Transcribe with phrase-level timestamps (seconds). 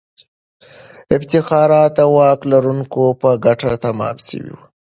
[1.15, 4.63] افتخارات د واک لرونکو په ګټه تمام سوي وو.